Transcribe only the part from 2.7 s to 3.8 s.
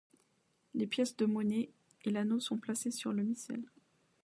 sur le missel.